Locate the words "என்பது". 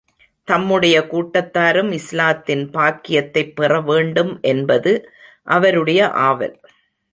4.41-4.93